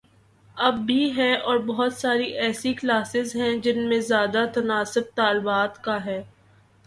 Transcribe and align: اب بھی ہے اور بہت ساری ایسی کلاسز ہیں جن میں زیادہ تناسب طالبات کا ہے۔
اب 0.57 0.77
بھی 0.77 1.15
ہے 1.17 1.33
اور 1.35 1.57
بہت 1.57 1.93
ساری 1.93 2.23
ایسی 2.37 2.73
کلاسز 2.73 3.35
ہیں 3.35 3.51
جن 3.57 3.89
میں 3.89 3.99
زیادہ 3.99 4.45
تناسب 4.53 5.15
طالبات 5.15 5.83
کا 5.83 6.05
ہے۔ 6.05 6.21